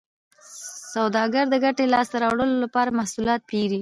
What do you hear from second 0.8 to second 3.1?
سوداګر د ګټې لاسته راوړلو لپاره